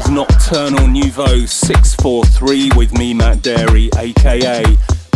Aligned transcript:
is 0.00 0.10
Nocturnal 0.10 0.86
Nouveau 0.86 1.46
643 1.46 2.70
with 2.76 2.92
me, 2.92 3.14
Matt 3.14 3.38
Darey, 3.38 3.88
aka 3.98 4.62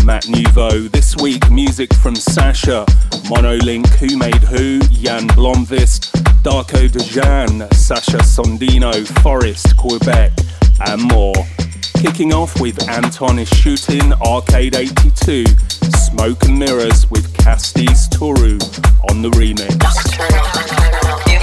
Matt 0.04 0.28
Nouveau. 0.28 0.88
This 0.88 1.16
week, 1.16 1.50
music 1.50 1.92
from 1.94 2.16
Sasha, 2.16 2.84
Monolink, 3.28 3.86
Who 3.96 4.16
Made 4.16 4.42
Who, 4.42 4.80
Jan 4.80 5.28
Blomqvist, 5.28 6.10
Darko 6.42 6.88
Dejan, 6.88 7.72
Sasha 7.74 8.18
Sondino, 8.18 9.06
Forest, 9.22 9.76
Quebec, 9.76 10.32
and 10.86 11.02
more. 11.02 11.34
Kicking 11.98 12.32
off 12.32 12.60
with 12.60 12.88
Anton 12.88 13.36
Ishutin 13.36 14.12
Arcade 14.20 14.74
82, 14.74 15.44
Smoke 16.10 16.42
and 16.44 16.58
Mirrors 16.58 17.10
with 17.10 17.32
Kastis 17.34 18.08
Torrau 18.08 18.58
on 19.10 19.22
the 19.22 19.30
remix. 19.30 21.33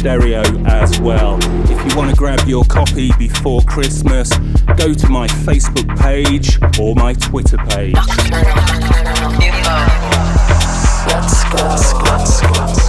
Stereo 0.00 0.42
as 0.64 0.98
well. 0.98 1.38
If 1.70 1.78
you 1.86 1.94
want 1.94 2.08
to 2.08 2.16
grab 2.16 2.48
your 2.48 2.64
copy 2.64 3.12
before 3.18 3.60
Christmas, 3.60 4.34
go 4.78 4.94
to 4.94 5.08
my 5.10 5.26
Facebook 5.26 5.94
page 6.00 6.58
or 6.80 6.94
my 6.94 7.12
Twitter 7.12 7.58
page. 7.68 7.94
Let's 7.94 8.16
go. 11.50 11.58
Let's 11.66 11.92
go. 11.92 12.04
Let's 12.04 12.40
go. 12.40 12.79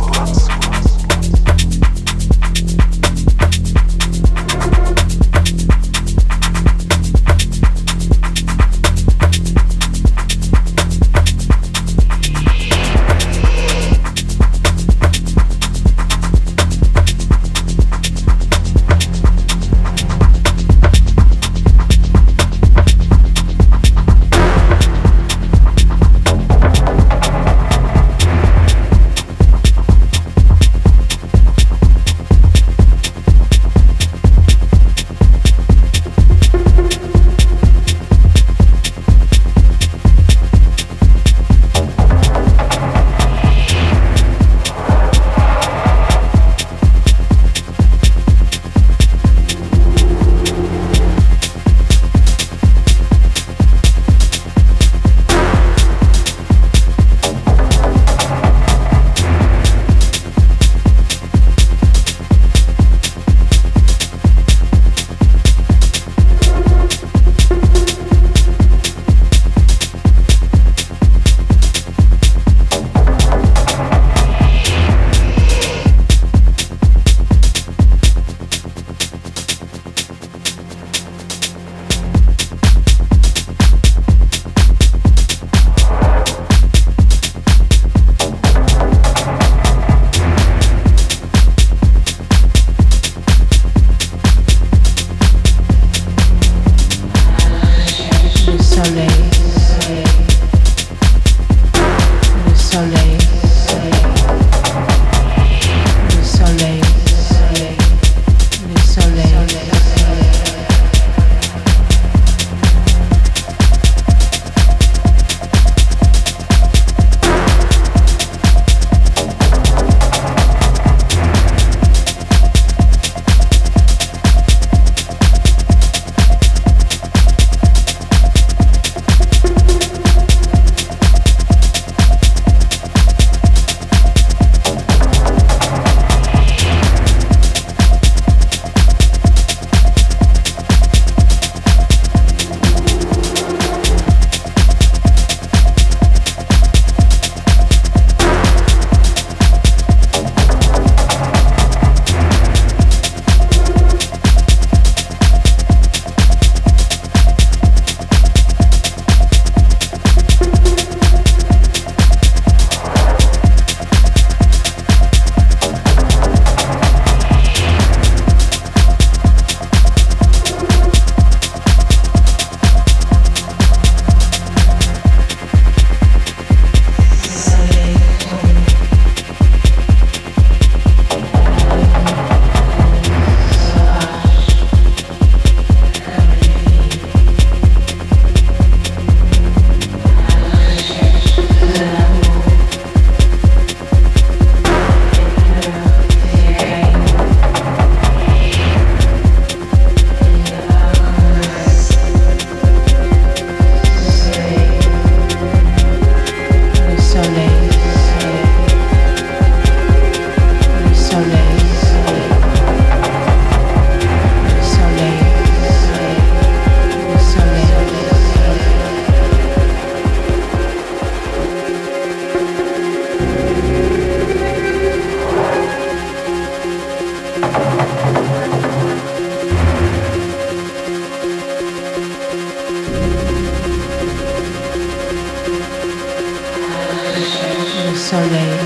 soleil, 238.11 238.57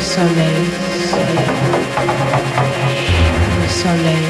soleil, 0.00 0.66
soleil. 3.68 4.29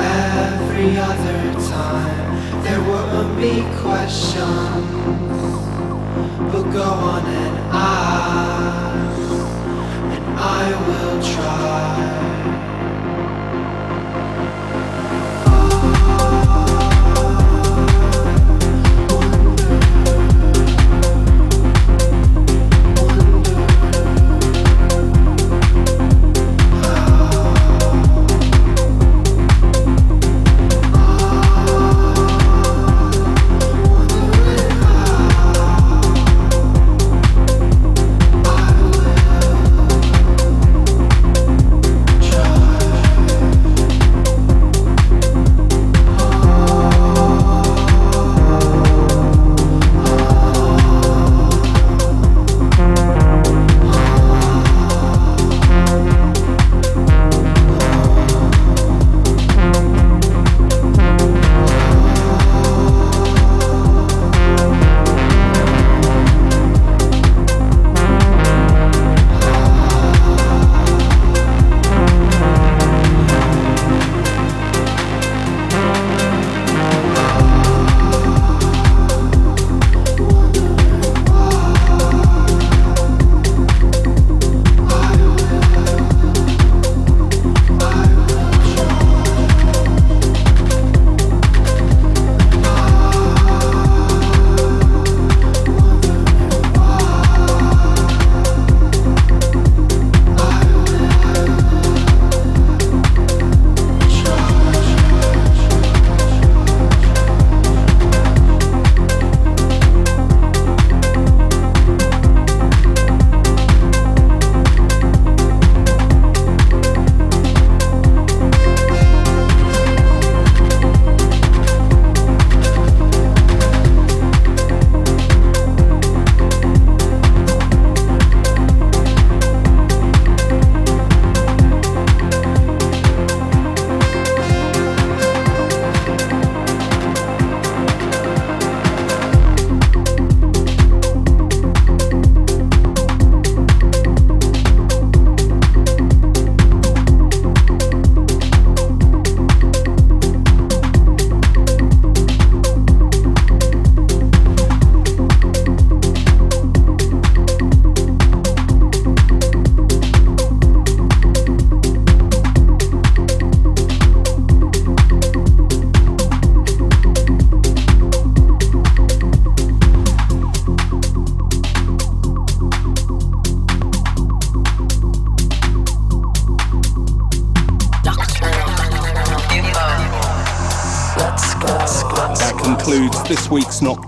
every 0.03 0.97
other 0.97 1.41
time 1.69 2.63
there 2.63 2.81
wouldn't 2.89 3.37
be 3.39 3.63
questions. 3.83 4.87
But 6.53 6.65
go 6.73 6.83
on 6.83 7.27
and 7.27 7.50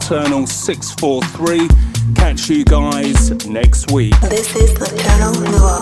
Nocturnal 0.02 0.48
643. 0.48 1.68
Catch 2.16 2.50
you 2.50 2.64
guys 2.64 3.46
next 3.46 3.92
week. 3.92 4.18
This 4.22 4.56
is 4.56 4.76
Nocturnal 4.80 5.40
Noir. 5.52 5.81